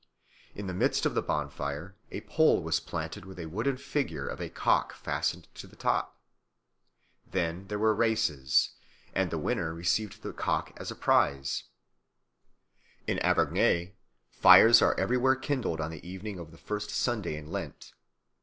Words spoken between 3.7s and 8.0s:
figure of a cock fastened to the top. Then there were